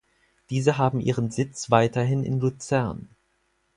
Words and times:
Diese 0.49 0.79
haben 0.79 0.99
ihren 0.99 1.29
Sitz 1.29 1.69
weiterhin 1.69 2.23
in 2.23 2.39
Luzern. 2.39 3.07